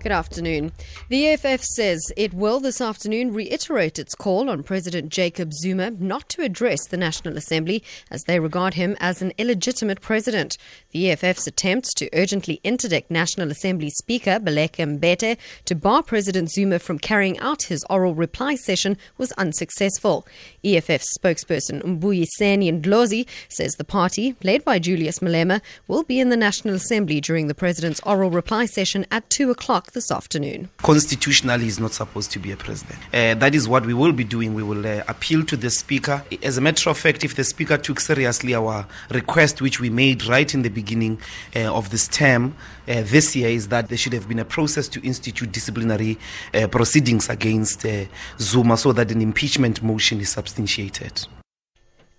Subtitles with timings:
[0.00, 0.70] Good afternoon.
[1.08, 6.28] The EFF says it will this afternoon reiterate its call on President Jacob Zuma not
[6.28, 10.56] to address the National Assembly as they regard him as an illegitimate president.
[10.92, 16.78] The EFF's attempts to urgently interdict National Assembly Speaker Baleka Mbete to bar President Zuma
[16.78, 20.24] from carrying out his oral reply session was unsuccessful.
[20.62, 26.36] EFF spokesperson Mbuyiseni Ndlozi says the party, led by Julius Malema, will be in the
[26.36, 30.68] National Assembly during the president's oral reply session at 2 o'clock this afternoon.
[30.78, 32.98] Constitutionally, he's not supposed to be a president.
[33.12, 34.54] Uh, that is what we will be doing.
[34.54, 36.24] We will uh, appeal to the Speaker.
[36.42, 40.26] As a matter of fact, if the Speaker took seriously our request, which we made
[40.26, 41.20] right in the beginning
[41.54, 42.54] uh, of this term
[42.86, 46.18] uh, this year, is that there should have been a process to institute disciplinary
[46.54, 48.04] uh, proceedings against uh,
[48.38, 51.26] Zuma so that an impeachment motion is substantiated.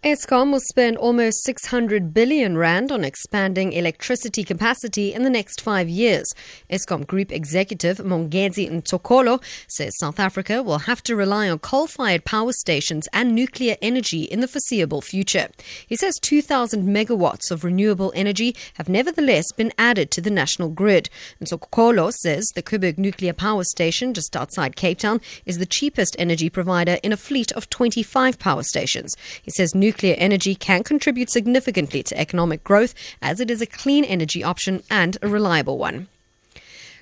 [0.01, 5.89] Eskom will spend almost 600 billion rand on expanding electricity capacity in the next five
[5.89, 6.25] years.
[6.69, 12.53] Eskom Group Executive Mongezi Ntokolo says South Africa will have to rely on coal-fired power
[12.53, 15.49] stations and nuclear energy in the foreseeable future.
[15.85, 21.09] He says 2,000 megawatts of renewable energy have nevertheless been added to the national grid.
[21.43, 26.49] Ntokolo says the Koeberg nuclear power station just outside Cape Town is the cheapest energy
[26.49, 29.13] provider in a fleet of 25 power stations.
[29.41, 34.05] He says nuclear energy can contribute significantly to economic growth as it is a clean
[34.05, 36.07] energy option and a reliable one.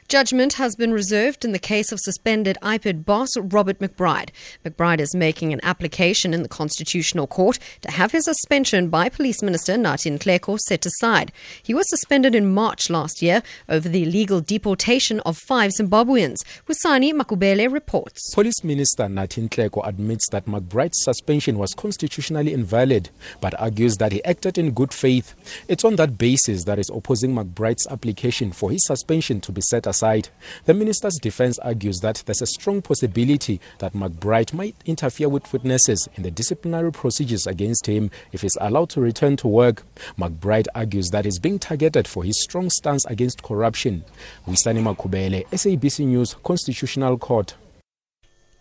[0.07, 4.29] Judgment has been reserved in the case of suspended IPID boss Robert McBride.
[4.63, 9.43] McBride is making an application in the Constitutional Court to have his suspension by Police
[9.43, 11.33] Minister Nathi Nhleko set aside.
[11.61, 16.37] He was suspended in March last year over the illegal deportation of five Zimbabweans.
[16.69, 18.33] Wisani Makubele reports.
[18.33, 23.09] Police Minister Nathi Nhleko admits that McBride's suspension was constitutionally invalid,
[23.41, 25.35] but argues that he acted in good faith.
[25.67, 29.85] It's on that basis that is opposing McBride's application for his suspension to be set
[29.85, 30.29] aside aside.
[30.65, 36.07] The minister's defense argues that there's a strong possibility that McBride might interfere with witnesses
[36.15, 39.83] in the disciplinary procedures against him if he's allowed to return to work.
[40.19, 44.03] McBride argues that he's being targeted for his strong stance against corruption.
[44.45, 47.55] Wisani Makubele, SABC News, Constitutional Court.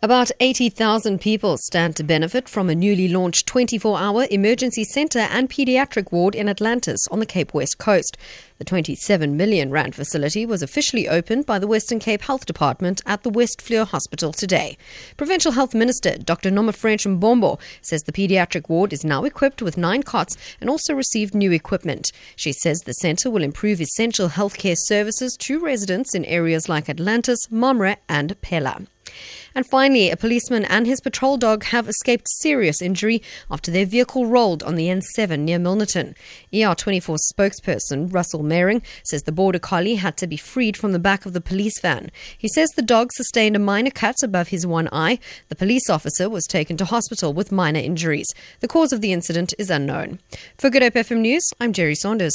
[0.07, 5.51] About 80,000 people stand to benefit from a newly launched 24 hour emergency centre and
[5.51, 8.17] paediatric ward in Atlantis on the Cape West coast.
[8.59, 13.25] The 27 million rand facility was officially opened by the Western Cape Health Department at
[13.25, 14.79] the Wesfleur Hospital today.
[15.17, 16.53] Provincial Health Minister Dr.
[16.53, 21.35] Nomafrench Mbombo says the paediatric ward is now equipped with nine cots and also received
[21.35, 22.13] new equipment.
[22.37, 27.51] She says the centre will improve essential healthcare services to residents in areas like Atlantis,
[27.51, 28.83] Mamre, and Pella.
[29.55, 34.27] And finally, a policeman and his patrol dog have escaped serious injury after their vehicle
[34.27, 36.15] rolled on the N7 near Milnerton.
[36.53, 41.25] ER24 spokesperson Russel Meiring says the border collie had to be freed from the back
[41.25, 42.11] of the police van.
[42.37, 45.19] He says the dog sustained a minor cut above his one eye.
[45.49, 48.29] The police officer was taken to hospital with minor injuries.
[48.61, 50.19] The cause of the incident is unknown.
[50.59, 52.35] For Good Hope FM News, I'm Jerry Saunders.